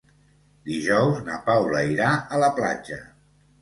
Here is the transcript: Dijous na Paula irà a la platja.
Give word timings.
Dijous 0.69 1.21
na 1.29 1.37
Paula 1.51 1.85
irà 1.93 2.11
a 2.39 2.43
la 2.49 2.53
platja. 2.61 3.03